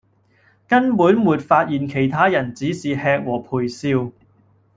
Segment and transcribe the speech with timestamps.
[0.67, 4.11] 根本沒發現其他人只是吃和陪笑